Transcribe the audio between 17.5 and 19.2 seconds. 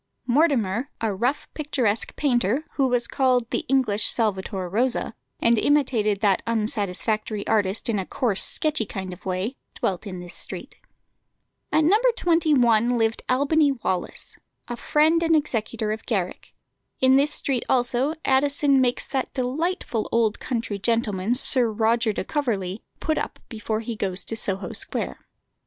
also Addison makes